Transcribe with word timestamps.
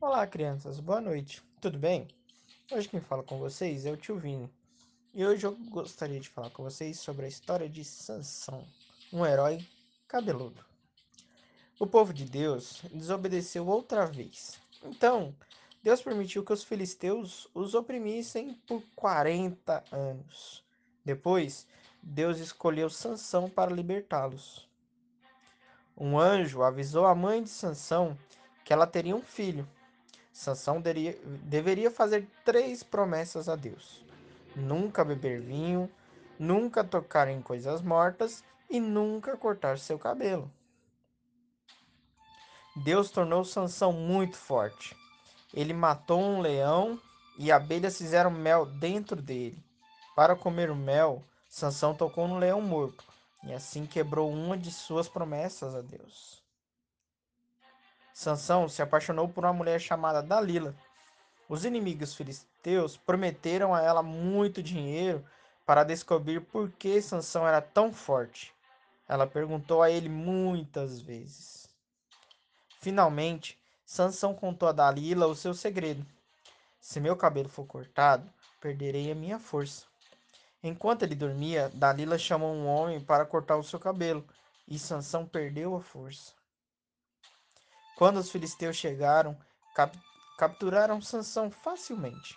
Olá, 0.00 0.26
crianças, 0.26 0.80
boa 0.80 1.00
noite. 1.00 1.42
Tudo 1.60 1.78
bem? 1.78 2.08
Hoje 2.70 2.88
quem 2.88 3.00
fala 3.00 3.22
com 3.22 3.38
vocês 3.38 3.86
é 3.86 3.90
o 3.90 3.96
tio 3.96 4.18
Vini. 4.18 4.52
E 5.14 5.24
hoje 5.24 5.46
eu 5.46 5.56
gostaria 5.70 6.20
de 6.20 6.28
falar 6.28 6.50
com 6.50 6.62
vocês 6.62 6.98
sobre 6.98 7.24
a 7.24 7.28
história 7.28 7.68
de 7.68 7.84
Sansão, 7.84 8.66
um 9.12 9.24
herói 9.24 9.66
cabeludo. 10.06 10.64
O 11.78 11.86
povo 11.86 12.12
de 12.12 12.24
Deus 12.24 12.82
desobedeceu 12.92 13.66
outra 13.66 14.06
vez. 14.06 14.60
Então, 14.82 15.34
Deus 15.82 16.02
permitiu 16.02 16.44
que 16.44 16.52
os 16.52 16.64
filisteus 16.64 17.48
os 17.54 17.74
oprimissem 17.74 18.54
por 18.66 18.82
40 18.94 19.84
anos. 19.90 20.62
Depois, 21.04 21.66
Deus 22.02 22.38
escolheu 22.38 22.90
Sansão 22.90 23.48
para 23.48 23.72
libertá-los. 23.72 24.68
Um 25.96 26.18
anjo 26.18 26.62
avisou 26.62 27.06
a 27.06 27.14
mãe 27.14 27.42
de 27.42 27.48
Sansão 27.48 28.18
que 28.64 28.72
ela 28.72 28.86
teria 28.86 29.14
um 29.14 29.22
filho 29.22 29.68
Sansão 30.34 30.80
deveria, 30.80 31.16
deveria 31.44 31.90
fazer 31.92 32.28
três 32.44 32.82
promessas 32.82 33.48
a 33.48 33.54
Deus: 33.54 34.04
nunca 34.56 35.04
beber 35.04 35.40
vinho, 35.40 35.88
nunca 36.36 36.82
tocar 36.82 37.28
em 37.28 37.40
coisas 37.40 37.80
mortas 37.80 38.42
e 38.68 38.80
nunca 38.80 39.36
cortar 39.36 39.78
seu 39.78 39.96
cabelo. 39.96 40.50
Deus 42.74 43.12
tornou 43.12 43.44
Sansão 43.44 43.92
muito 43.92 44.36
forte. 44.36 44.96
Ele 45.54 45.72
matou 45.72 46.20
um 46.20 46.40
leão 46.40 47.00
e 47.38 47.52
abelhas 47.52 47.96
fizeram 47.96 48.32
mel 48.32 48.66
dentro 48.66 49.22
dele. 49.22 49.64
Para 50.16 50.34
comer 50.34 50.68
o 50.68 50.74
mel, 50.74 51.22
Sansão 51.48 51.94
tocou 51.94 52.26
no 52.26 52.38
leão 52.38 52.60
morto 52.60 53.04
e 53.44 53.52
assim 53.52 53.86
quebrou 53.86 54.32
uma 54.32 54.58
de 54.58 54.72
suas 54.72 55.08
promessas 55.08 55.76
a 55.76 55.80
Deus. 55.80 56.43
Sansão 58.14 58.68
se 58.68 58.80
apaixonou 58.80 59.28
por 59.28 59.44
uma 59.44 59.52
mulher 59.52 59.80
chamada 59.80 60.22
Dalila. 60.22 60.72
Os 61.48 61.64
inimigos 61.64 62.14
filisteus 62.14 62.96
prometeram 62.96 63.74
a 63.74 63.82
ela 63.82 64.04
muito 64.04 64.62
dinheiro 64.62 65.26
para 65.66 65.82
descobrir 65.82 66.40
por 66.40 66.70
que 66.70 67.02
Sansão 67.02 67.46
era 67.46 67.60
tão 67.60 67.92
forte. 67.92 68.54
Ela 69.08 69.26
perguntou 69.26 69.82
a 69.82 69.90
ele 69.90 70.08
muitas 70.08 71.00
vezes. 71.00 71.68
Finalmente, 72.80 73.58
Sansão 73.84 74.32
contou 74.32 74.68
a 74.68 74.72
Dalila 74.72 75.26
o 75.26 75.34
seu 75.34 75.52
segredo. 75.52 76.06
Se 76.80 77.00
meu 77.00 77.16
cabelo 77.16 77.48
for 77.48 77.66
cortado, 77.66 78.32
perderei 78.60 79.10
a 79.10 79.14
minha 79.14 79.40
força. 79.40 79.86
Enquanto 80.62 81.02
ele 81.02 81.16
dormia, 81.16 81.68
Dalila 81.74 82.16
chamou 82.16 82.54
um 82.54 82.66
homem 82.66 83.00
para 83.00 83.26
cortar 83.26 83.56
o 83.56 83.64
seu 83.64 83.80
cabelo, 83.80 84.24
e 84.68 84.78
Sansão 84.78 85.26
perdeu 85.26 85.74
a 85.74 85.80
força. 85.80 86.32
Quando 87.96 88.16
os 88.18 88.30
filisteus 88.30 88.76
chegaram, 88.76 89.38
cap 89.74 89.96
capturaram 90.36 91.00
Sansão 91.00 91.48
facilmente. 91.50 92.36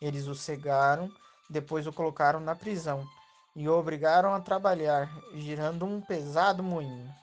Eles 0.00 0.26
o 0.26 0.34
cegaram, 0.34 1.10
depois 1.48 1.86
o 1.86 1.92
colocaram 1.92 2.38
na 2.38 2.54
prisão 2.54 3.08
e 3.56 3.66
o 3.68 3.72
obrigaram 3.72 4.34
a 4.34 4.40
trabalhar, 4.40 5.10
girando 5.34 5.86
um 5.86 6.00
pesado 6.00 6.62
moinho. 6.62 7.14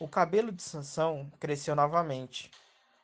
O 0.00 0.08
cabelo 0.08 0.52
de 0.52 0.62
Sansão 0.62 1.30
cresceu 1.40 1.74
novamente. 1.74 2.50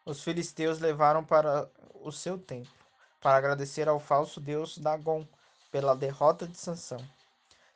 Os 0.04 0.22
filisteus 0.22 0.78
levaram 0.78 1.24
para 1.24 1.70
o 1.94 2.12
seu 2.12 2.38
templo 2.38 2.72
para 3.20 3.36
agradecer 3.36 3.88
ao 3.88 4.00
falso 4.00 4.40
deus 4.40 4.78
Dagon 4.78 5.26
pela 5.70 5.94
derrota 5.94 6.46
de 6.48 6.56
Sansão. 6.56 7.04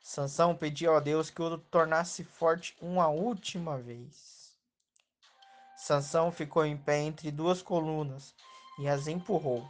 Sansão 0.01 0.57
pediu 0.57 0.95
a 0.95 1.01
Deus 1.01 1.31
que 1.31 1.43
o 1.43 1.59
tornasse 1.59 2.25
forte 2.25 2.77
uma 2.81 3.09
última 3.09 3.79
vez. 3.79 4.44
Sansão 5.85 6.33
ficou 6.33 6.65
em 6.65 6.79
pé 6.79 7.03
entre 7.03 7.31
duas 7.31 7.61
colunas 7.61 8.35
e 8.79 8.89
as 8.89 9.07
empurrou. 9.07 9.63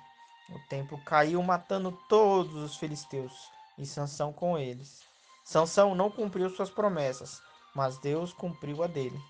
O 0.48 0.68
templo 0.68 0.96
caiu, 1.04 1.42
matando 1.42 1.90
todos 2.08 2.54
os 2.54 2.76
filisteus, 2.76 3.50
e 3.76 3.84
Sansão 3.84 4.32
com 4.32 4.56
eles. 4.56 5.02
Sansão 5.44 5.92
não 5.92 6.08
cumpriu 6.08 6.48
suas 6.50 6.70
promessas, 6.70 7.42
mas 7.74 7.98
Deus 7.98 8.32
cumpriu 8.32 8.84
a 8.84 8.86
dele. 8.86 9.20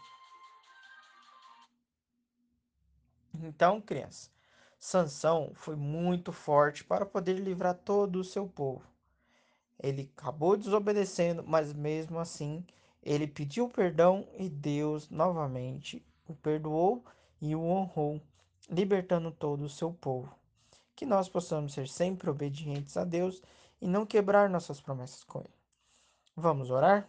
Então, 3.32 3.80
criança, 3.80 4.28
Sansão 4.78 5.52
foi 5.54 5.76
muito 5.76 6.32
forte 6.32 6.84
para 6.84 7.06
poder 7.06 7.38
livrar 7.38 7.76
todo 7.76 8.16
o 8.16 8.24
seu 8.24 8.46
povo. 8.46 8.84
Ele 9.82 10.12
acabou 10.14 10.54
desobedecendo, 10.54 11.42
mas 11.46 11.72
mesmo 11.72 12.18
assim, 12.18 12.62
ele 13.02 13.26
pediu 13.26 13.70
perdão 13.70 14.28
e 14.36 14.50
Deus 14.50 15.08
novamente 15.08 16.06
o 16.26 16.34
perdoou 16.34 17.04
e 17.40 17.54
o 17.54 17.62
honrou, 17.62 18.20
libertando 18.68 19.30
todo 19.30 19.64
o 19.64 19.68
seu 19.68 19.92
povo. 19.92 20.34
Que 20.96 21.04
nós 21.04 21.28
possamos 21.28 21.74
ser 21.74 21.88
sempre 21.88 22.30
obedientes 22.30 22.96
a 22.96 23.04
Deus 23.04 23.42
e 23.80 23.86
não 23.86 24.06
quebrar 24.06 24.48
nossas 24.48 24.80
promessas 24.80 25.24
com 25.24 25.40
Ele. 25.40 25.54
Vamos 26.36 26.70
orar? 26.70 27.06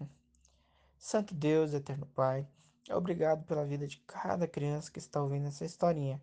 Santo 0.98 1.34
Deus, 1.34 1.74
eterno 1.74 2.06
Pai, 2.08 2.48
obrigado 2.92 3.44
pela 3.46 3.66
vida 3.66 3.88
de 3.88 3.98
cada 4.08 4.48
criança 4.48 4.92
que 4.92 5.00
está 5.00 5.22
ouvindo 5.22 5.48
essa 5.48 5.66
historinha. 5.66 6.22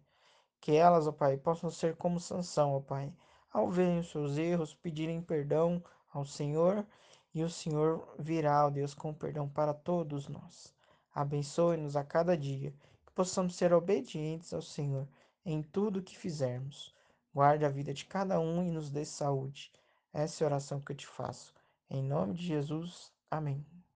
Que 0.61 0.73
elas, 0.73 1.07
ó 1.07 1.13
Pai, 1.13 1.37
possam 1.37 1.71
ser 1.71 1.97
como 1.97 2.21
Sansão, 2.21 2.75
ó 2.75 2.81
Pai, 2.81 3.13
ao 3.53 3.71
verem 3.71 4.01
os 4.01 4.11
seus 4.11 4.37
erros, 4.37 4.75
pedirem 4.75 5.21
perdão 5.21 5.83
ao 6.13 6.25
Senhor 6.25 6.87
e 7.35 7.43
o 7.43 7.51
Senhor 7.51 8.15
virá, 8.19 8.67
ó 8.67 8.71
Deus, 8.71 8.95
com 8.95 9.13
perdão 9.13 9.49
para 9.49 9.73
todos 9.73 10.29
nós. 10.29 10.75
Abençoe-nos 11.15 11.97
a 11.97 12.05
cada 12.05 12.37
dia, 12.37 12.73
que 13.07 13.13
possamos 13.13 13.55
ser 13.55 13.73
obedientes 13.73 14.53
ao 14.53 14.63
Senhor 14.63 15.07
em 15.45 15.63
tudo 15.63 16.03
que 16.03 16.17
fizermos. 16.17 16.95
Guarde 17.35 17.65
a 17.65 17.69
vida 17.69 17.93
de 17.93 18.05
cada 18.05 18.39
um 18.41 18.63
e 18.65 18.71
nos 18.71 18.91
dê 18.91 19.05
saúde. 19.05 19.73
Essa 20.13 20.45
é 20.45 20.45
a 20.45 20.49
oração 20.49 20.81
que 20.81 20.93
eu 20.93 20.97
te 20.97 21.07
faço. 21.07 21.55
Em 21.91 22.03
nome 22.03 22.35
de 22.35 22.47
Jesus. 22.47 23.13
Amém. 23.31 23.65